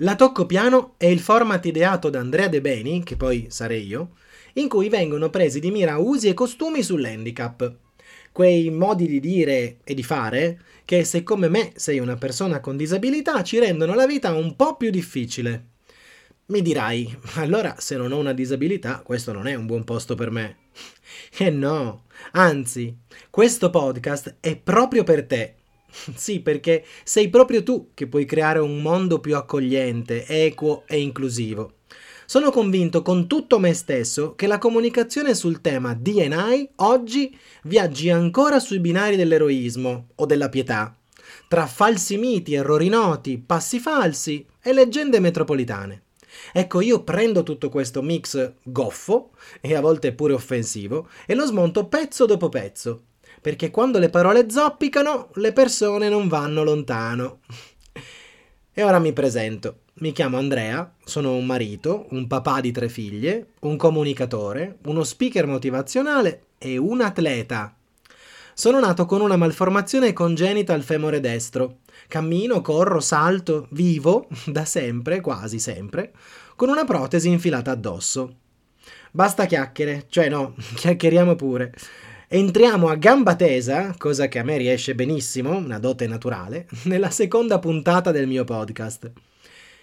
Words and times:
La 0.00 0.14
Tocco 0.14 0.44
Piano 0.44 0.92
è 0.98 1.06
il 1.06 1.20
format 1.20 1.64
ideato 1.64 2.10
da 2.10 2.18
Andrea 2.18 2.48
De 2.48 2.60
Beni, 2.60 3.02
che 3.02 3.16
poi 3.16 3.46
sarei 3.48 3.86
io, 3.86 4.16
in 4.54 4.68
cui 4.68 4.90
vengono 4.90 5.30
presi 5.30 5.58
di 5.58 5.70
mira 5.70 5.96
usi 5.96 6.28
e 6.28 6.34
costumi 6.34 6.82
sull'handicap. 6.82 7.76
Quei 8.30 8.68
modi 8.68 9.06
di 9.06 9.20
dire 9.20 9.78
e 9.82 9.94
di 9.94 10.02
fare 10.02 10.60
che 10.84 11.02
se 11.04 11.22
come 11.22 11.48
me 11.48 11.72
sei 11.76 11.98
una 11.98 12.16
persona 12.16 12.60
con 12.60 12.76
disabilità 12.76 13.42
ci 13.42 13.58
rendono 13.58 13.94
la 13.94 14.06
vita 14.06 14.34
un 14.34 14.54
po' 14.54 14.76
più 14.76 14.90
difficile. 14.90 15.68
Mi 16.48 16.60
dirai, 16.60 17.16
allora 17.36 17.76
se 17.78 17.96
non 17.96 18.12
ho 18.12 18.18
una 18.18 18.34
disabilità 18.34 19.00
questo 19.00 19.32
non 19.32 19.46
è 19.46 19.54
un 19.54 19.64
buon 19.64 19.84
posto 19.84 20.14
per 20.14 20.30
me. 20.30 20.56
E 21.38 21.46
eh 21.46 21.50
no, 21.50 22.04
anzi, 22.32 22.94
questo 23.30 23.70
podcast 23.70 24.36
è 24.40 24.56
proprio 24.56 25.04
per 25.04 25.24
te 25.24 25.54
Sì, 26.14 26.40
perché 26.40 26.84
sei 27.04 27.28
proprio 27.28 27.62
tu 27.62 27.90
che 27.94 28.06
puoi 28.06 28.24
creare 28.24 28.58
un 28.58 28.80
mondo 28.80 29.18
più 29.20 29.36
accogliente, 29.36 30.26
equo 30.26 30.84
e 30.86 31.00
inclusivo. 31.00 31.72
Sono 32.28 32.50
convinto 32.50 33.02
con 33.02 33.28
tutto 33.28 33.60
me 33.60 33.72
stesso 33.72 34.34
che 34.34 34.48
la 34.48 34.58
comunicazione 34.58 35.32
sul 35.34 35.60
tema 35.60 35.94
DNI 35.94 36.70
oggi 36.76 37.36
viaggi 37.62 38.10
ancora 38.10 38.58
sui 38.58 38.80
binari 38.80 39.14
dell'eroismo 39.14 40.08
o 40.16 40.26
della 40.26 40.48
pietà, 40.48 40.96
tra 41.46 41.66
falsi 41.66 42.16
miti, 42.16 42.54
errori 42.54 42.88
noti, 42.88 43.38
passi 43.38 43.78
falsi 43.78 44.44
e 44.60 44.72
leggende 44.72 45.20
metropolitane. 45.20 46.02
Ecco, 46.52 46.80
io 46.80 47.04
prendo 47.04 47.44
tutto 47.44 47.68
questo 47.68 48.02
mix 48.02 48.54
goffo 48.62 49.30
e 49.60 49.74
a 49.74 49.80
volte 49.80 50.12
pure 50.12 50.32
offensivo 50.32 51.08
e 51.26 51.34
lo 51.34 51.46
smonto 51.46 51.86
pezzo 51.86 52.26
dopo 52.26 52.48
pezzo 52.48 53.02
perché 53.46 53.70
quando 53.70 54.00
le 54.00 54.10
parole 54.10 54.50
zoppicano 54.50 55.28
le 55.34 55.52
persone 55.52 56.08
non 56.08 56.26
vanno 56.26 56.64
lontano. 56.64 57.38
E 58.72 58.82
ora 58.82 58.98
mi 58.98 59.12
presento. 59.12 59.82
Mi 60.00 60.10
chiamo 60.10 60.36
Andrea, 60.36 60.92
sono 61.04 61.36
un 61.36 61.46
marito, 61.46 62.06
un 62.10 62.26
papà 62.26 62.60
di 62.60 62.72
tre 62.72 62.88
figlie, 62.88 63.50
un 63.60 63.76
comunicatore, 63.76 64.78
uno 64.86 65.04
speaker 65.04 65.46
motivazionale 65.46 66.46
e 66.58 66.76
un 66.76 67.00
atleta. 67.00 67.72
Sono 68.52 68.80
nato 68.80 69.06
con 69.06 69.20
una 69.20 69.36
malformazione 69.36 70.12
congenita 70.12 70.74
al 70.74 70.82
femore 70.82 71.20
destro. 71.20 71.82
Cammino, 72.08 72.60
corro, 72.62 72.98
salto, 72.98 73.68
vivo, 73.70 74.26
da 74.46 74.64
sempre, 74.64 75.20
quasi 75.20 75.60
sempre, 75.60 76.12
con 76.56 76.68
una 76.68 76.84
protesi 76.84 77.28
infilata 77.28 77.70
addosso. 77.70 78.38
Basta 79.12 79.46
chiacchiere, 79.46 80.06
cioè 80.08 80.28
no, 80.28 80.56
chiacchieriamo 80.74 81.36
pure. 81.36 81.72
Entriamo 82.28 82.88
a 82.88 82.96
gamba 82.96 83.36
tesa, 83.36 83.94
cosa 83.96 84.26
che 84.26 84.40
a 84.40 84.42
me 84.42 84.56
riesce 84.56 84.96
benissimo, 84.96 85.56
una 85.56 85.78
dote 85.78 86.08
naturale, 86.08 86.66
nella 86.86 87.10
seconda 87.10 87.60
puntata 87.60 88.10
del 88.10 88.26
mio 88.26 88.42
podcast. 88.42 89.12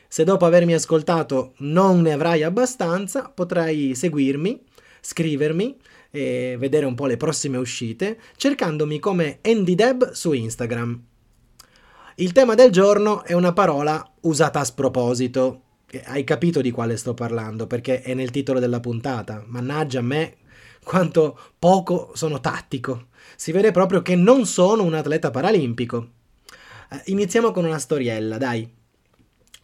Se 0.09 0.25
dopo 0.25 0.43
avermi 0.43 0.73
ascoltato 0.73 1.53
non 1.59 2.01
ne 2.01 2.11
avrai 2.11 2.43
abbastanza, 2.43 3.31
potrai 3.33 3.95
seguirmi, 3.95 4.61
scrivermi 4.99 5.77
e 6.11 6.57
vedere 6.59 6.85
un 6.85 6.95
po' 6.95 7.05
le 7.05 7.15
prossime 7.15 7.55
uscite, 7.55 8.19
cercandomi 8.35 8.99
come 8.99 9.39
AndyDeb 9.41 10.11
su 10.11 10.33
Instagram. 10.33 11.01
Il 12.15 12.33
tema 12.33 12.55
del 12.55 12.71
giorno 12.71 13.23
è 13.23 13.31
una 13.31 13.53
parola 13.53 14.05
usata 14.23 14.59
a 14.59 14.65
sproposito. 14.65 15.61
Hai 16.07 16.25
capito 16.25 16.59
di 16.59 16.71
quale 16.71 16.97
sto 16.97 17.13
parlando 17.13 17.67
perché 17.67 18.01
è 18.01 18.13
nel 18.13 18.31
titolo 18.31 18.59
della 18.59 18.81
puntata. 18.81 19.41
Mannaggia 19.47 19.99
a 19.99 20.03
me 20.03 20.35
quanto 20.83 21.37
poco 21.57 22.11
sono 22.13 22.39
tattico. 22.39 23.07
Si 23.35 23.51
vede 23.51 23.71
proprio 23.71 24.01
che 24.01 24.15
non 24.15 24.45
sono 24.45 24.83
un 24.83 24.93
atleta 24.93 25.31
paralimpico. 25.31 26.09
Eh, 26.91 27.01
iniziamo 27.05 27.51
con 27.51 27.65
una 27.65 27.79
storiella, 27.79 28.37
dai. 28.37 28.69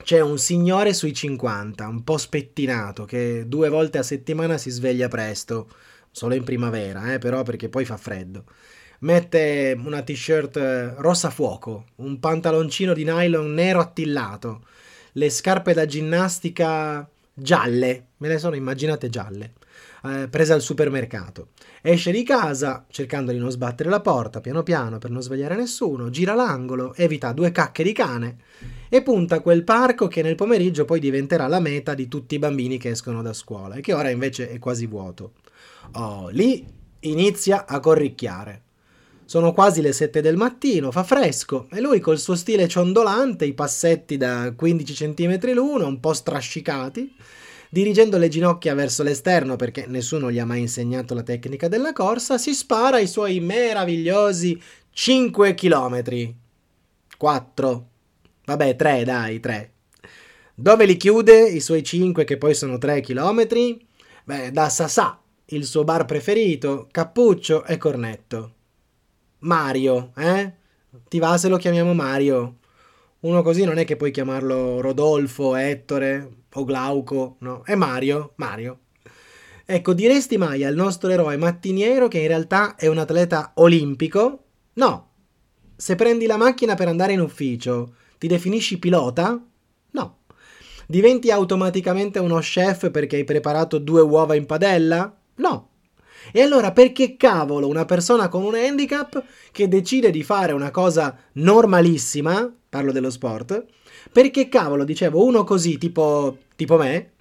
C'è 0.02 0.22
un 0.22 0.40
signore 0.40 0.94
sui 0.94 1.14
50, 1.14 1.88
un 1.88 2.04
po' 2.04 2.18
spettinato, 2.18 3.06
che 3.06 3.44
due 3.48 3.70
volte 3.70 3.98
a 3.98 4.04
settimana 4.04 4.58
si 4.58 4.70
sveglia 4.70 5.10
presto, 5.10 5.70
solo 6.10 6.36
in 6.36 6.44
primavera, 6.44 7.14
eh, 7.14 7.20
però 7.20 7.44
perché 7.44 7.70
poi 7.70 7.86
fa 7.86 7.98
freddo. 7.98 8.46
Mette 9.00 9.78
una 9.78 10.02
t-shirt 10.02 10.58
eh, 10.58 10.94
rossa 10.96 11.30
fuoco, 11.30 11.86
un 11.98 12.20
pantaloncino 12.20 12.94
di 12.94 13.04
nylon 13.04 13.54
nero 13.54 13.80
attillato, 13.80 14.66
le 15.14 15.30
scarpe 15.30 15.74
da 15.74 15.86
ginnastica 15.86 17.08
gialle, 17.34 18.08
me 18.18 18.28
le 18.30 18.40
sono 18.40 18.56
immaginate 18.56 19.10
gialle 19.10 19.54
eh, 20.04 20.28
presa 20.30 20.54
al 20.54 20.62
supermercato. 20.62 21.50
Esce 21.82 22.12
di 22.12 22.24
casa 22.24 22.86
cercando 22.90 23.32
di 23.32 23.38
non 23.38 23.52
sbattere 23.52 23.90
la 23.90 24.02
porta 24.02 24.42
piano 24.42 24.64
piano 24.64 24.98
per 24.98 25.10
non 25.10 25.22
svegliare 25.22 25.56
nessuno, 25.56 26.10
gira 26.10 26.34
l'angolo, 26.34 26.94
evita 26.96 27.32
due 27.34 27.52
cacche 27.52 27.84
di 27.84 27.94
cane 27.94 28.38
e 28.90 29.02
punta 29.04 29.36
a 29.36 29.40
quel 29.42 29.64
parco 29.64 30.08
che 30.08 30.22
nel 30.22 30.36
pomeriggio 30.36 30.86
poi 30.86 31.00
diventerà 31.00 31.48
la 31.48 31.60
meta 31.60 31.94
di 31.94 32.08
tutti 32.08 32.36
i 32.36 32.40
bambini 32.40 32.78
che 32.78 32.90
escono 32.90 33.22
da 33.22 33.34
scuola 33.34 33.76
e 33.76 33.82
che 33.82 33.94
ora 33.94 34.10
invece 34.10 34.50
è 34.50 34.60
quasi 34.60 34.88
vuoto. 34.88 35.34
Oh, 35.94 36.30
lì 36.30 36.66
inizia 37.02 37.66
a 37.66 37.80
corricchiare. 37.80 38.64
Sono 39.26 39.54
quasi 39.54 39.82
le 39.82 39.94
7 39.94 40.22
del 40.22 40.38
mattino, 40.38 40.92
fa 40.92 41.04
fresco 41.04 41.68
e 41.72 41.80
lui 41.82 42.00
col 42.00 42.18
suo 42.18 42.36
stile 42.36 42.68
ciondolante, 42.68 43.46
i 43.46 43.54
passetti 43.54 44.18
da 44.18 44.52
15 44.56 45.14
cm 45.14 45.54
l'uno, 45.54 45.86
un 45.86 46.00
po' 46.00 46.14
strascicati, 46.14 47.16
dirigendo 47.70 48.18
le 48.18 48.28
ginocchia 48.28 48.74
verso 48.74 49.04
l'esterno 49.04 49.56
perché 49.56 49.86
nessuno 49.88 50.32
gli 50.32 50.40
ha 50.40 50.46
mai 50.46 50.62
insegnato 50.62 51.14
la 51.14 51.24
tecnica 51.24 51.68
della 51.68 51.94
corsa, 51.94 52.38
si 52.38 52.54
spara 52.54 53.00
i 53.00 53.08
suoi 53.08 53.40
meravigliosi 53.40 54.60
5 54.92 55.54
km. 55.54 56.34
4. 57.18 57.88
Vabbè, 58.46 58.76
3, 58.76 59.04
dai, 59.04 59.40
3. 59.40 59.72
Dove 60.56 60.86
li 60.86 60.98
chiude 60.98 61.48
i 61.48 61.60
suoi 61.60 61.84
5 61.84 62.24
che 62.24 62.38
poi 62.38 62.54
sono 62.54 62.78
3 62.78 63.02
km? 63.02 63.48
Beh, 64.24 64.52
da 64.52 64.70
Sasà, 64.70 65.22
il 65.46 65.66
suo 65.66 65.84
bar 65.84 66.06
preferito, 66.06 66.88
cappuccio 66.92 67.66
e 67.66 67.78
cornetto. 67.78 68.54
Mario, 69.40 70.12
eh? 70.18 70.54
Ti 71.08 71.20
va 71.20 71.38
se 71.38 71.48
lo 71.48 71.58
chiamiamo 71.58 71.94
Mario? 71.94 72.58
Uno 73.22 73.42
così 73.42 73.64
non 73.64 73.78
è 73.78 73.86
che 73.86 73.96
puoi 73.96 74.12
chiamarlo 74.12 74.82
Rodolfo, 74.82 75.56
Ettore 75.56 76.39
o 76.54 76.64
Glauco, 76.64 77.36
no? 77.40 77.64
È 77.64 77.76
Mario, 77.76 78.34
Mario. 78.36 78.80
Ecco, 79.66 79.94
diresti 79.94 80.38
mai 80.38 80.64
al 80.64 80.74
nostro 80.74 81.12
eroe 81.12 81.38
mattiniero 81.38 82.08
che 82.08 82.20
in 82.20 82.28
realtà 82.28 82.76
è 82.76 82.88
un 82.88 82.98
atleta 82.98 83.52
olimpico? 83.56 84.46
No. 84.74 85.10
Se 85.76 85.96
prendi 85.96 86.26
la 86.26 86.38
macchina 86.38 86.74
per 86.74 86.88
andare 86.88 87.14
in 87.14 87.20
ufficio, 87.20 87.94
ti 88.18 88.28
definisci 88.28 88.80
pilota? 88.80 89.40
No. 89.92 90.18
Diventi 90.88 91.30
automaticamente 91.30 92.18
uno 92.18 92.40
chef 92.40 92.90
perché 92.90 93.18
hai 93.18 93.24
preparato 93.24 93.78
due 93.78 94.02
uova 94.02 94.34
in 94.34 94.48
padella? 94.48 95.16
No. 95.36 95.70
E 96.32 96.42
allora 96.42 96.72
perché 96.72 97.16
cavolo 97.16 97.68
una 97.68 97.86
persona 97.86 98.28
con 98.28 98.44
un 98.44 98.56
handicap 98.56 99.24
che 99.52 99.68
decide 99.68 100.10
di 100.10 100.24
fare 100.24 100.52
una 100.52 100.72
cosa 100.72 101.16
normalissima, 101.34 102.52
parlo 102.70 102.92
dello 102.92 103.10
sport, 103.10 103.66
perché 104.12 104.48
cavolo, 104.48 104.84
dicevo, 104.84 105.26
uno 105.26 105.44
così, 105.44 105.78
tipo, 105.78 106.38
tipo 106.56 106.78
me, 106.78 107.12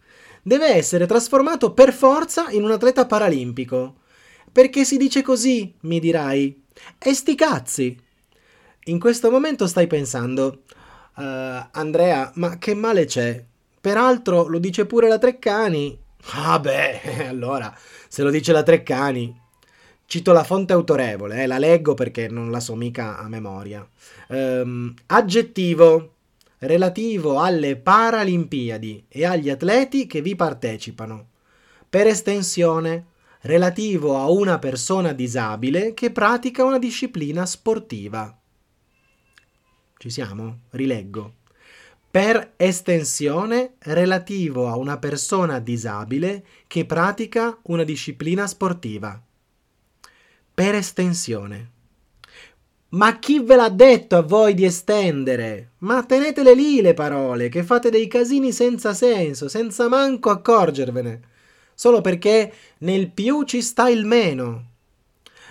deve 0.43 0.75
essere 0.75 1.07
trasformato 1.07 1.73
per 1.73 1.93
forza 1.93 2.51
in 2.51 2.63
un 2.63 2.71
atleta 2.71 3.07
paralimpico. 3.07 3.97
Perché 4.53 4.85
si 4.85 4.97
dice 4.97 5.23
così, 5.23 5.75
mi 5.81 6.01
dirai. 6.01 6.65
E 6.99 7.15
sti 7.15 7.35
cazzi! 7.35 8.01
In 8.85 8.99
questo 8.99 9.31
momento 9.31 9.67
stai 9.67 9.87
pensando, 9.87 10.63
uh, 11.17 11.23
Andrea, 11.73 12.31
ma 12.37 12.57
che 12.57 12.75
male 12.75 13.05
c'è? 13.05 13.45
Peraltro 13.81 14.47
lo 14.47 14.59
dice 14.59 14.87
pure 14.87 15.09
la 15.09 15.19
Treccani. 15.19 15.99
Ah 16.33 16.59
beh, 16.59 17.27
allora, 17.29 17.77
se 18.09 18.23
lo 18.23 18.31
dice 18.31 18.53
la 18.53 18.63
Treccani. 18.63 19.47
Cito 20.11 20.33
la 20.33 20.43
fonte 20.43 20.73
autorevole, 20.73 21.43
eh, 21.43 21.47
la 21.47 21.59
leggo 21.59 21.93
perché 21.93 22.29
non 22.29 22.51
la 22.51 22.61
so 22.61 22.75
mica 22.75 23.19
a 23.19 23.29
memoria. 23.29 23.87
Um, 24.29 24.95
aggettivo 25.05 26.15
relativo 26.61 27.39
alle 27.39 27.77
Paralimpiadi 27.77 29.05
e 29.07 29.27
agli 29.27 29.51
atleti 29.51 30.07
che 30.07 30.23
vi 30.23 30.35
partecipano. 30.35 31.27
Per 31.91 32.07
estensione, 32.07 33.05
relativo 33.43 34.17
a 34.17 34.31
una 34.31 34.59
persona 34.59 35.13
disabile 35.13 35.93
che 35.93 36.11
pratica 36.11 36.65
una 36.65 36.79
disciplina 36.79 37.45
sportiva. 37.45 38.35
Ci 39.99 40.09
siamo? 40.09 40.61
Rileggo. 40.71 41.35
Per 42.11 42.55
estensione, 42.57 43.75
relativo 43.81 44.69
a 44.69 44.77
una 44.79 44.97
persona 44.97 45.59
disabile 45.59 46.43
che 46.67 46.87
pratica 46.87 47.59
una 47.65 47.85
disciplina 47.85 48.47
sportiva. 48.47 49.23
Per 50.59 50.75
estensione. 50.75 51.71
Ma 52.89 53.21
chi 53.21 53.39
ve 53.39 53.55
l'ha 53.55 53.69
detto 53.69 54.17
a 54.17 54.23
voi 54.23 54.55
di 54.55 54.65
estendere? 54.65 55.75
Ma 55.79 56.03
tenetele 56.03 56.53
lì 56.53 56.81
le 56.81 56.95
parole, 56.95 57.49
che 57.49 57.63
fate 57.63 57.91
dei 57.91 58.09
casini 58.09 58.51
senza 58.51 58.93
senso, 58.93 59.47
senza 59.47 59.87
manco 59.87 60.31
accorgervene. 60.31 61.21
Solo 61.75 62.01
perché 62.01 62.53
nel 62.79 63.09
più 63.13 63.45
ci 63.45 63.63
sta 63.63 63.89
il 63.89 64.05
meno. 64.05 64.71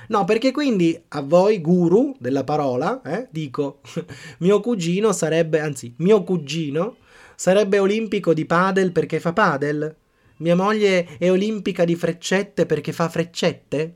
No, 0.10 0.26
perché 0.26 0.52
quindi 0.52 1.02
a 1.08 1.22
voi, 1.22 1.62
guru 1.62 2.14
della 2.20 2.44
parola, 2.44 3.02
eh, 3.04 3.30
dico, 3.32 3.80
mio 4.40 4.60
cugino 4.60 5.14
sarebbe, 5.14 5.62
anzi, 5.62 5.94
mio 6.00 6.22
cugino 6.26 6.98
Sarebbe 7.34 7.80
olimpico 7.80 8.34
di 8.34 8.46
padel 8.46 8.92
perché 8.92 9.22
fa 9.22 9.32
padel? 9.32 9.96
Mia 10.40 10.56
moglie 10.58 11.18
è 11.18 11.32
olimpica 11.32 11.86
di 11.86 11.96
freccette 11.96 12.66
perché 12.66 12.92
fa 12.92 13.08
freccette? 13.08 13.96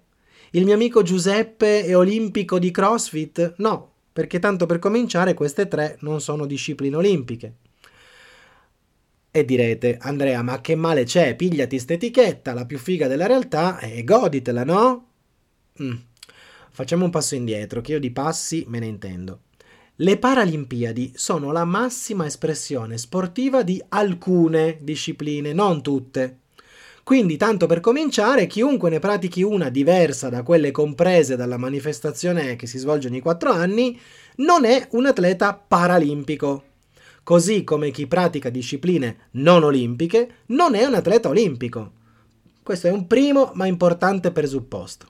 Il 0.53 0.65
mio 0.65 0.73
amico 0.73 1.01
Giuseppe 1.01 1.85
è 1.85 1.95
olimpico 1.95 2.59
di 2.59 2.71
CrossFit? 2.71 3.53
No, 3.59 3.91
perché 4.11 4.37
tanto 4.39 4.65
per 4.65 4.79
cominciare 4.79 5.33
queste 5.33 5.69
tre 5.69 5.95
non 6.01 6.19
sono 6.19 6.45
discipline 6.45 6.97
olimpiche. 6.97 7.53
E 9.31 9.45
direte, 9.45 9.97
Andrea, 10.01 10.41
ma 10.41 10.59
che 10.59 10.75
male 10.75 11.05
c'è? 11.05 11.37
Pigliati 11.37 11.79
st'etichetta, 11.79 12.53
la 12.53 12.65
più 12.65 12.77
figa 12.79 13.07
della 13.07 13.27
realtà, 13.27 13.79
e 13.79 14.03
goditela, 14.03 14.65
no? 14.65 15.07
Mm. 15.81 15.95
Facciamo 16.71 17.05
un 17.05 17.11
passo 17.11 17.35
indietro, 17.35 17.79
che 17.79 17.93
io 17.93 17.99
di 18.01 18.11
passi 18.11 18.65
me 18.67 18.79
ne 18.79 18.87
intendo. 18.87 19.43
Le 19.95 20.17
Paralimpiadi 20.17 21.13
sono 21.15 21.53
la 21.53 21.63
massima 21.63 22.25
espressione 22.25 22.97
sportiva 22.97 23.63
di 23.63 23.81
alcune 23.87 24.79
discipline, 24.81 25.53
non 25.53 25.81
tutte. 25.81 26.39
Quindi, 27.03 27.35
tanto 27.35 27.65
per 27.65 27.79
cominciare, 27.79 28.47
chiunque 28.47 28.89
ne 28.89 28.99
pratichi 28.99 29.41
una 29.41 29.69
diversa 29.69 30.29
da 30.29 30.43
quelle 30.43 30.71
comprese 30.71 31.35
dalla 31.35 31.57
manifestazione 31.57 32.55
che 32.55 32.67
si 32.67 32.77
svolge 32.77 33.07
ogni 33.07 33.19
quattro 33.19 33.51
anni, 33.51 33.99
non 34.37 34.65
è 34.65 34.87
un 34.91 35.07
atleta 35.07 35.53
paralimpico. 35.53 36.63
Così 37.23 37.63
come 37.63 37.91
chi 37.91 38.07
pratica 38.07 38.49
discipline 38.49 39.29
non 39.31 39.63
olimpiche 39.63 40.35
non 40.47 40.75
è 40.75 40.85
un 40.85 40.93
atleta 40.93 41.29
olimpico. 41.29 41.91
Questo 42.63 42.87
è 42.87 42.91
un 42.91 43.07
primo 43.07 43.51
ma 43.55 43.65
importante 43.65 44.31
presupposto. 44.31 45.07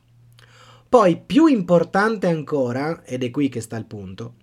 Poi, 0.88 1.22
più 1.26 1.46
importante 1.46 2.28
ancora, 2.28 3.04
ed 3.06 3.24
è 3.24 3.32
qui 3.32 3.48
che 3.48 3.62
sta 3.62 3.78
il 3.78 3.86
punto, 3.86 4.34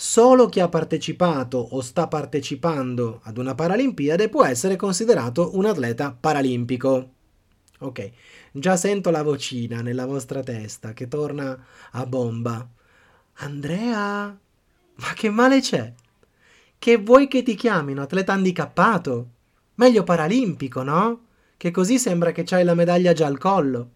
solo 0.00 0.48
chi 0.48 0.60
ha 0.60 0.68
partecipato 0.68 1.58
o 1.58 1.80
sta 1.80 2.06
partecipando 2.06 3.18
ad 3.24 3.36
una 3.36 3.56
Paralimpiade 3.56 4.28
può 4.28 4.44
essere 4.44 4.76
considerato 4.76 5.56
un 5.56 5.64
atleta 5.64 6.16
paralimpico. 6.18 7.10
Ok, 7.80 8.10
già 8.52 8.76
sento 8.76 9.10
la 9.10 9.24
vocina 9.24 9.82
nella 9.82 10.06
vostra 10.06 10.44
testa 10.44 10.92
che 10.92 11.08
torna 11.08 11.64
a 11.90 12.06
bomba. 12.06 12.64
Andrea, 13.38 14.38
ma 14.94 15.12
che 15.14 15.30
male 15.30 15.60
c'è? 15.60 15.92
Che 16.78 16.96
vuoi 16.98 17.26
che 17.26 17.42
ti 17.42 17.56
chiamino 17.56 18.00
atleta 18.00 18.34
handicappato? 18.34 19.28
Meglio 19.74 20.04
paralimpico, 20.04 20.84
no? 20.84 21.24
Che 21.56 21.72
così 21.72 21.98
sembra 21.98 22.30
che 22.30 22.44
c'hai 22.44 22.62
la 22.62 22.74
medaglia 22.74 23.12
già 23.12 23.26
al 23.26 23.38
collo. 23.38 23.90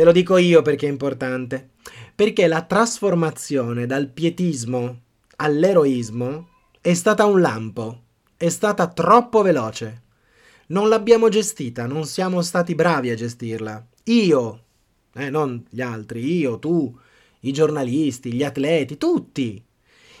Te 0.00 0.06
lo 0.06 0.12
dico 0.12 0.38
io 0.38 0.62
perché 0.62 0.86
è 0.86 0.90
importante. 0.90 1.72
Perché 2.14 2.46
la 2.46 2.62
trasformazione 2.62 3.84
dal 3.84 4.08
pietismo 4.08 5.00
all'eroismo 5.36 6.48
è 6.80 6.94
stata 6.94 7.26
un 7.26 7.42
lampo, 7.42 8.04
è 8.38 8.48
stata 8.48 8.86
troppo 8.86 9.42
veloce. 9.42 10.00
Non 10.68 10.88
l'abbiamo 10.88 11.28
gestita, 11.28 11.84
non 11.84 12.06
siamo 12.06 12.40
stati 12.40 12.74
bravi 12.74 13.10
a 13.10 13.14
gestirla. 13.14 13.86
Io, 14.04 14.62
eh, 15.16 15.28
non 15.28 15.66
gli 15.68 15.82
altri, 15.82 16.34
io, 16.34 16.58
tu, 16.58 16.98
i 17.40 17.52
giornalisti, 17.52 18.32
gli 18.32 18.42
atleti, 18.42 18.96
tutti. 18.96 19.62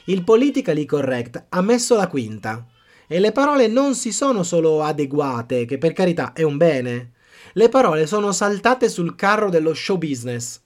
Il 0.04 0.24
politically 0.24 0.84
correct 0.84 1.46
ha 1.48 1.62
messo 1.62 1.96
la 1.96 2.08
quinta 2.08 2.66
e 3.06 3.18
le 3.18 3.32
parole 3.32 3.66
non 3.66 3.94
si 3.94 4.12
sono 4.12 4.42
solo 4.42 4.82
adeguate, 4.82 5.64
che 5.64 5.78
per 5.78 5.94
carità 5.94 6.34
è 6.34 6.42
un 6.42 6.58
bene, 6.58 7.12
le 7.54 7.68
parole 7.68 8.06
sono 8.06 8.32
saltate 8.32 8.88
sul 8.88 9.14
carro 9.14 9.50
dello 9.50 9.74
show 9.74 9.98
business. 9.98 10.60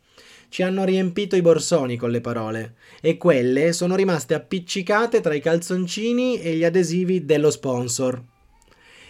Ci 0.48 0.62
hanno 0.62 0.84
riempito 0.84 1.34
i 1.34 1.42
borsoni 1.42 1.96
con 1.96 2.10
le 2.10 2.20
parole 2.20 2.74
e 3.00 3.16
quelle 3.16 3.72
sono 3.72 3.96
rimaste 3.96 4.34
appiccicate 4.34 5.20
tra 5.20 5.34
i 5.34 5.40
calzoncini 5.40 6.40
e 6.40 6.54
gli 6.54 6.64
adesivi 6.64 7.24
dello 7.24 7.50
sponsor. 7.50 8.22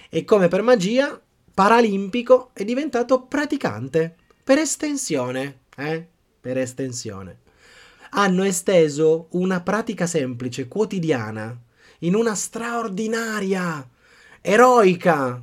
E 0.08 0.24
come 0.24 0.48
per 0.48 0.62
magia, 0.62 1.20
paralimpico 1.52 2.50
è 2.54 2.64
diventato 2.64 3.22
praticante, 3.22 4.16
per 4.42 4.58
estensione, 4.58 5.60
eh? 5.76 6.06
Per 6.40 6.56
estensione. 6.56 7.40
Hanno 8.10 8.44
esteso 8.44 9.26
una 9.30 9.60
pratica 9.60 10.06
semplice, 10.06 10.68
quotidiana, 10.68 11.58
in 12.00 12.14
una 12.14 12.34
straordinaria, 12.34 13.86
eroica. 14.40 15.42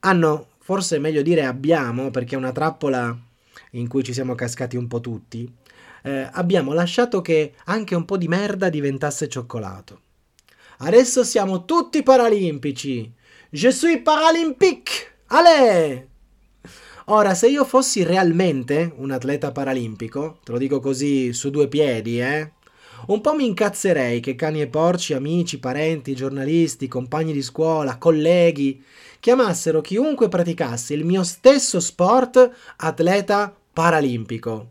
Hanno 0.00 0.46
forse 0.66 0.96
è 0.96 0.98
meglio 0.98 1.22
dire 1.22 1.44
abbiamo, 1.44 2.10
perché 2.10 2.34
è 2.34 2.38
una 2.38 2.50
trappola 2.50 3.16
in 3.70 3.86
cui 3.86 4.02
ci 4.02 4.12
siamo 4.12 4.34
cascati 4.34 4.76
un 4.76 4.88
po' 4.88 5.00
tutti, 5.00 5.48
eh, 6.02 6.28
abbiamo 6.32 6.72
lasciato 6.72 7.20
che 7.20 7.52
anche 7.66 7.94
un 7.94 8.04
po' 8.04 8.16
di 8.16 8.26
merda 8.26 8.68
diventasse 8.68 9.28
cioccolato. 9.28 10.00
Adesso 10.78 11.22
siamo 11.22 11.66
tutti 11.66 12.02
paralimpici. 12.02 13.12
Je 13.48 13.70
suis 13.70 14.02
paralympique! 14.02 14.92
Allez! 15.26 16.02
Ora, 17.04 17.34
se 17.34 17.46
io 17.46 17.64
fossi 17.64 18.02
realmente 18.02 18.92
un 18.96 19.12
atleta 19.12 19.52
paralimpico, 19.52 20.40
te 20.42 20.50
lo 20.50 20.58
dico 20.58 20.80
così 20.80 21.32
su 21.32 21.50
due 21.50 21.68
piedi, 21.68 22.20
eh? 22.20 22.54
Un 23.06 23.20
po' 23.20 23.34
mi 23.34 23.46
incazzerei 23.46 24.20
che 24.20 24.34
cani 24.34 24.60
e 24.60 24.66
porci, 24.66 25.14
amici, 25.14 25.58
parenti, 25.58 26.14
giornalisti, 26.14 26.88
compagni 26.88 27.32
di 27.32 27.42
scuola, 27.42 27.98
colleghi, 27.98 28.82
chiamassero 29.20 29.80
chiunque 29.80 30.28
praticasse 30.28 30.94
il 30.94 31.04
mio 31.04 31.22
stesso 31.22 31.78
sport 31.78 32.50
atleta 32.76 33.54
paralimpico. 33.72 34.70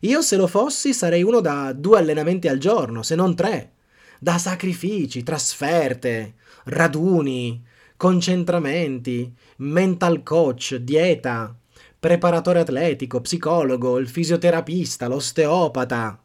Io 0.00 0.22
se 0.22 0.36
lo 0.36 0.46
fossi 0.46 0.94
sarei 0.94 1.22
uno 1.22 1.40
da 1.40 1.72
due 1.72 1.98
allenamenti 1.98 2.48
al 2.48 2.58
giorno, 2.58 3.02
se 3.02 3.14
non 3.14 3.34
tre, 3.34 3.72
da 4.18 4.38
sacrifici, 4.38 5.22
trasferte, 5.22 6.34
raduni, 6.64 7.62
concentramenti, 7.96 9.32
mental 9.58 10.22
coach, 10.22 10.76
dieta, 10.76 11.54
preparatore 11.98 12.60
atletico, 12.60 13.20
psicologo, 13.20 13.98
il 13.98 14.08
fisioterapista, 14.08 15.06
l'osteopata. 15.06 16.21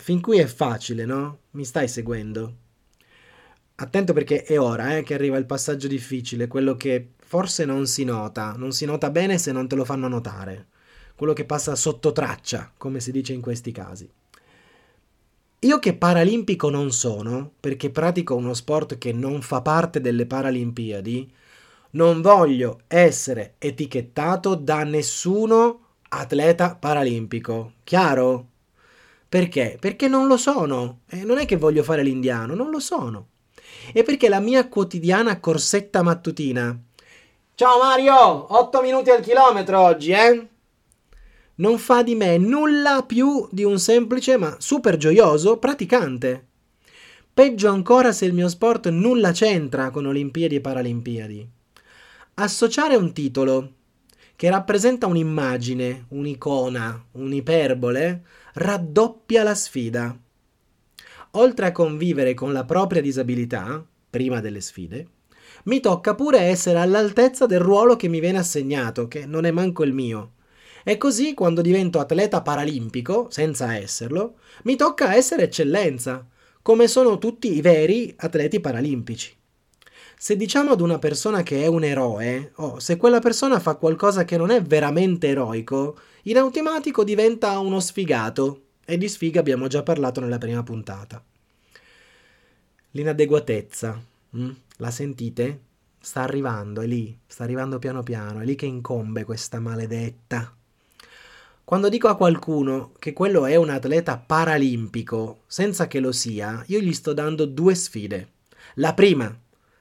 Fin 0.00 0.20
qui 0.20 0.38
è 0.38 0.46
facile, 0.46 1.04
no? 1.04 1.40
Mi 1.50 1.64
stai 1.64 1.88
seguendo? 1.88 2.54
Attento 3.74 4.12
perché 4.12 4.42
è 4.44 4.58
ora 4.58 4.96
eh, 4.96 5.02
che 5.02 5.12
arriva 5.12 5.36
il 5.36 5.44
passaggio 5.44 5.88
difficile, 5.88 6.46
quello 6.46 6.76
che 6.76 7.10
forse 7.18 7.64
non 7.64 7.86
si 7.86 8.04
nota, 8.04 8.54
non 8.56 8.72
si 8.72 8.86
nota 8.86 9.10
bene 9.10 9.38
se 9.38 9.52
non 9.52 9.68
te 9.68 9.74
lo 9.74 9.84
fanno 9.84 10.08
notare, 10.08 10.68
quello 11.14 11.32
che 11.32 11.44
passa 11.44 11.74
sotto 11.74 12.12
traccia, 12.12 12.72
come 12.76 13.00
si 13.00 13.12
dice 13.12 13.32
in 13.34 13.40
questi 13.40 13.70
casi. 13.70 14.08
Io 15.60 15.78
che 15.80 15.94
paralimpico 15.94 16.70
non 16.70 16.92
sono, 16.92 17.52
perché 17.58 17.90
pratico 17.90 18.36
uno 18.36 18.54
sport 18.54 18.96
che 18.98 19.12
non 19.12 19.42
fa 19.42 19.60
parte 19.60 20.00
delle 20.00 20.26
Paralimpiadi, 20.26 21.30
non 21.90 22.22
voglio 22.22 22.82
essere 22.86 23.56
etichettato 23.58 24.54
da 24.54 24.84
nessuno 24.84 25.86
atleta 26.08 26.76
paralimpico. 26.76 27.72
Chiaro? 27.84 28.46
Perché? 29.28 29.76
Perché 29.78 30.08
non 30.08 30.26
lo 30.26 30.36
sono. 30.36 31.00
E 31.08 31.24
non 31.24 31.38
è 31.38 31.46
che 31.46 31.56
voglio 31.56 31.82
fare 31.82 32.02
l'indiano, 32.02 32.54
non 32.54 32.70
lo 32.70 32.80
sono 32.80 33.28
e 33.92 34.02
perché 34.02 34.28
la 34.28 34.40
mia 34.40 34.68
quotidiana 34.68 35.40
corsetta 35.40 36.02
mattutina. 36.02 36.76
Ciao 37.54 37.78
Mario, 37.78 38.56
8 38.56 38.80
minuti 38.80 39.10
al 39.10 39.20
chilometro 39.20 39.80
oggi, 39.80 40.12
eh? 40.12 40.48
Non 41.56 41.78
fa 41.78 42.02
di 42.02 42.14
me 42.14 42.38
nulla 42.38 43.02
più 43.04 43.48
di 43.50 43.64
un 43.64 43.78
semplice 43.78 44.36
ma 44.36 44.54
super 44.58 44.96
gioioso 44.96 45.58
praticante. 45.58 46.46
Peggio 47.34 47.68
ancora 47.68 48.12
se 48.12 48.26
il 48.26 48.32
mio 48.32 48.48
sport 48.48 48.88
nulla 48.88 49.32
c'entra 49.32 49.90
con 49.90 50.06
Olimpiadi 50.06 50.56
e 50.56 50.60
Paralimpiadi. 50.60 51.48
Associare 52.34 52.94
un 52.94 53.12
titolo 53.12 53.72
che 54.38 54.48
rappresenta 54.48 55.08
un'immagine, 55.08 56.04
un'icona, 56.10 57.06
un'iperbole, 57.10 58.22
raddoppia 58.52 59.42
la 59.42 59.56
sfida 59.56 60.16
oltre 61.32 61.66
a 61.66 61.72
convivere 61.72 62.34
con 62.34 62.52
la 62.52 62.64
propria 62.64 63.02
disabilità, 63.02 63.84
prima 64.08 64.40
delle 64.40 64.60
sfide, 64.60 65.08
mi 65.64 65.80
tocca 65.80 66.14
pure 66.14 66.40
essere 66.40 66.78
all'altezza 66.78 67.46
del 67.46 67.60
ruolo 67.60 67.96
che 67.96 68.08
mi 68.08 68.20
viene 68.20 68.38
assegnato, 68.38 69.08
che 69.08 69.26
non 69.26 69.44
è 69.44 69.50
manco 69.50 69.84
il 69.84 69.92
mio. 69.92 70.32
E 70.84 70.96
così 70.96 71.34
quando 71.34 71.60
divento 71.60 71.98
atleta 71.98 72.40
paralimpico, 72.40 73.28
senza 73.30 73.76
esserlo, 73.76 74.38
mi 74.64 74.76
tocca 74.76 75.14
essere 75.14 75.44
eccellenza, 75.44 76.26
come 76.62 76.88
sono 76.88 77.18
tutti 77.18 77.54
i 77.54 77.60
veri 77.60 78.14
atleti 78.16 78.60
paralimpici. 78.60 79.37
Se 80.20 80.34
diciamo 80.34 80.72
ad 80.72 80.80
una 80.80 80.98
persona 80.98 81.44
che 81.44 81.62
è 81.62 81.68
un 81.68 81.84
eroe, 81.84 82.50
o 82.56 82.80
se 82.80 82.96
quella 82.96 83.20
persona 83.20 83.60
fa 83.60 83.76
qualcosa 83.76 84.24
che 84.24 84.36
non 84.36 84.50
è 84.50 84.60
veramente 84.60 85.28
eroico, 85.28 85.96
in 86.22 86.36
automatico 86.36 87.04
diventa 87.04 87.56
uno 87.60 87.78
sfigato, 87.78 88.62
e 88.84 88.98
di 88.98 89.08
sfiga 89.08 89.38
abbiamo 89.38 89.68
già 89.68 89.84
parlato 89.84 90.20
nella 90.20 90.38
prima 90.38 90.64
puntata. 90.64 91.22
L'inadeguatezza, 92.90 94.02
mm? 94.36 94.50
la 94.78 94.90
sentite? 94.90 95.60
Sta 96.00 96.22
arrivando, 96.22 96.80
è 96.80 96.86
lì, 96.86 97.16
sta 97.24 97.44
arrivando 97.44 97.78
piano 97.78 98.02
piano, 98.02 98.40
è 98.40 98.44
lì 98.44 98.56
che 98.56 98.66
incombe 98.66 99.22
questa 99.22 99.60
maledetta. 99.60 100.52
Quando 101.62 101.88
dico 101.88 102.08
a 102.08 102.16
qualcuno 102.16 102.90
che 102.98 103.12
quello 103.12 103.46
è 103.46 103.54
un 103.54 103.70
atleta 103.70 104.18
paralimpico, 104.18 105.42
senza 105.46 105.86
che 105.86 106.00
lo 106.00 106.10
sia, 106.10 106.64
io 106.66 106.80
gli 106.80 106.92
sto 106.92 107.12
dando 107.12 107.44
due 107.44 107.76
sfide. 107.76 108.30
La 108.74 108.94
prima, 108.94 109.32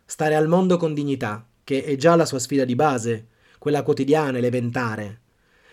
stare 0.09 0.35
al 0.35 0.47
mondo 0.47 0.77
con 0.77 0.93
dignità, 0.93 1.45
che 1.65 1.83
è 1.83 1.97
già 1.97 2.15
la 2.15 2.25
sua 2.25 2.39
sfida 2.39 2.63
di 2.63 2.75
base, 2.75 3.27
quella 3.59 3.83
quotidiana, 3.83 4.37
elementare. 4.37 5.19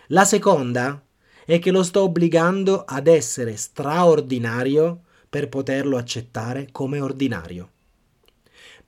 La 0.09 0.25
seconda 0.25 1.01
è 1.47 1.61
che 1.61 1.71
lo 1.71 1.85
sto 1.85 2.03
obbligando 2.03 2.85
ad 2.85 3.07
essere 3.07 3.57
straordinario 3.57 5.03
per 5.31 5.49
poterlo 5.49 5.97
accettare 5.97 6.69
come 6.73 6.99
ordinario. 6.99 7.71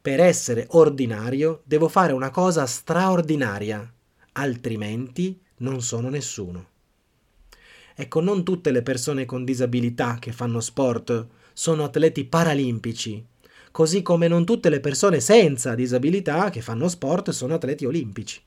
Per 0.03 0.21
essere 0.21 0.67
ordinario 0.71 1.63
devo 1.65 1.89
fare 1.89 2.13
una 2.13 2.31
cosa 2.31 2.67
straordinaria, 2.67 3.89
altrimenti 4.33 5.41
non 5.59 5.81
sono 5.81 6.09
nessuno. 6.09 6.69
Ecco, 7.95 8.21
non 8.21 8.43
tutte 8.43 8.73
le 8.73 8.83
persone 8.83 9.25
con 9.25 9.45
disabilità 9.45 10.19
che 10.19 10.33
fanno 10.33 10.61
sport 10.61 11.27
sono 11.53 11.85
atleti 11.85 12.25
paralimpici, 12.25 13.25
così 13.77 14.01
come 14.01 14.27
non 14.27 14.47
tutte 14.47 14.71
le 14.71 14.81
persone 14.81 15.21
senza 15.21 15.75
disabilità 15.75 16.49
che 16.49 16.63
fanno 16.63 16.89
sport 16.89 17.29
sono 17.29 17.53
atleti 17.53 17.85
olimpici. 17.85 18.41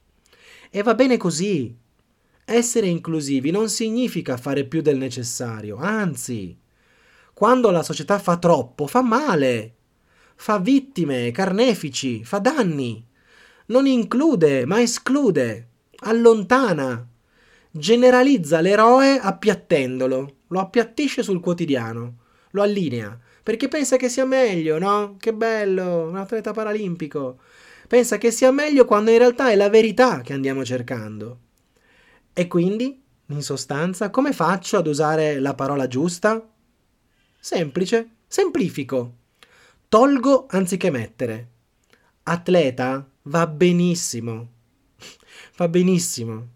E 0.72 0.82
va 0.82 0.96
bene 0.96 1.18
così. 1.18 1.78
Essere 2.44 2.88
inclusivi 2.88 3.52
non 3.52 3.70
significa 3.70 4.38
fare 4.38 4.64
più 4.64 4.82
del 4.82 4.98
necessario, 4.98 5.78
anzi, 5.78 6.58
quando 7.32 7.70
la 7.70 7.84
società 7.84 8.18
fa 8.18 8.38
troppo, 8.38 8.88
fa 8.88 9.04
male, 9.04 9.76
fa 10.34 10.58
vittime, 10.58 11.30
carnefici, 11.30 12.24
fa 12.24 12.40
danni. 12.40 13.06
Non 13.68 13.86
include, 13.86 14.66
ma 14.66 14.82
esclude, 14.82 15.68
allontana, 15.98 17.08
generalizza 17.70 18.62
l'eroe 18.62 19.20
appiattendolo, 19.20 20.38
lo 20.48 20.60
appiattisce 20.60 21.22
sul 21.22 21.40
quotidiano, 21.40 22.16
lo 22.50 22.64
allinea, 22.64 23.16
perché 23.50 23.68
pensa 23.68 23.98
che 23.98 24.10
sia 24.10 24.26
meglio, 24.26 24.78
no? 24.78 25.16
Che 25.18 25.34
bello, 25.34 26.08
un 26.08 26.16
atleta 26.18 26.54
paralimpico. 26.54 27.40
Pensa 27.88 28.20
che 28.20 28.30
sia 28.30 28.52
meglio 28.52 28.86
quando 28.86 29.10
in 29.10 29.18
realtà 29.18 29.50
è 29.50 29.56
la 29.56 29.70
verità 29.70 30.22
che 30.22 30.34
andiamo 30.34 30.64
cercando. 30.64 31.40
E 32.32 32.48
quindi, 32.48 33.02
in 33.26 33.42
sostanza, 33.42 34.12
come 34.12 34.34
faccio 34.34 34.78
ad 34.78 34.86
usare 34.86 35.40
la 35.40 35.56
parola 35.56 35.88
giusta? 35.88 36.48
Semplice, 37.40 38.10
semplifico. 38.28 39.14
Tolgo 39.90 40.46
anziché 40.48 40.92
mettere. 40.92 41.48
Atleta 42.26 43.04
va 43.24 43.48
benissimo. 43.48 44.48
Va 45.58 45.68
benissimo. 45.68 46.50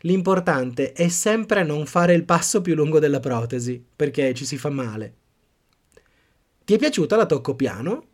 L'importante 0.00 0.92
è 0.92 1.08
sempre 1.08 1.62
non 1.62 1.84
fare 1.84 2.14
il 2.14 2.24
passo 2.24 2.62
più 2.62 2.74
lungo 2.74 3.00
della 3.00 3.20
protesi, 3.20 3.84
perché 3.94 4.32
ci 4.32 4.46
si 4.46 4.56
fa 4.56 4.70
male. 4.70 5.24
Ti 6.66 6.74
è 6.74 6.78
piaciuta 6.78 7.14
la 7.14 7.26
Tocco 7.26 7.54
Piano? 7.54 8.06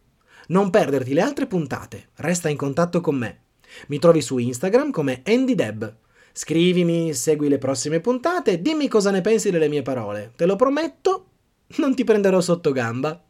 Non 0.49 0.68
perderti 0.68 1.14
le 1.14 1.23
altre 1.23 1.47
puntate, 1.47 2.11
resta 2.16 2.50
in 2.50 2.59
contatto 2.59 3.00
con 3.00 3.16
me. 3.16 3.44
Mi 3.87 3.99
trovi 3.99 4.21
su 4.21 4.37
Instagram 4.37 4.90
come 4.90 5.23
AndyDeb. 5.25 5.97
Scrivimi, 6.35 7.14
segui 7.14 7.49
le 7.49 7.56
prossime 7.56 8.00
puntate, 8.00 8.61
dimmi 8.61 8.88
cosa 8.88 9.11
ne 9.11 9.23
pensi 9.23 9.50
delle 9.50 9.68
mie 9.68 9.80
parole. 9.80 10.32
Te 10.37 10.44
lo 10.44 10.56
prometto, 10.56 11.28
non 11.76 11.94
ti 11.94 12.04
prenderò 12.04 12.42
sotto 12.42 12.73
gamba. 12.73 13.25